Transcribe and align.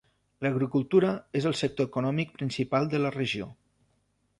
L'agricultura 0.45 1.11
és 1.41 1.47
el 1.51 1.55
sector 1.61 1.91
econòmic 1.91 2.35
principal 2.41 2.93
de 2.97 3.05
la 3.07 3.17
regió. 3.23 3.55